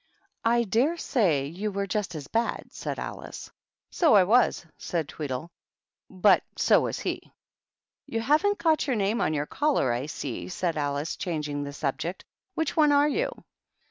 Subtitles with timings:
[0.55, 3.51] "I dare say you were just as bad/' said Alice.
[3.91, 5.51] "So I was," said Tweedle;
[6.09, 7.31] "but so ws he.""
[8.07, 12.25] You haven't got your name on your colla I see," said Alice, changing the subject."
[12.55, 13.43] Whic one are you?"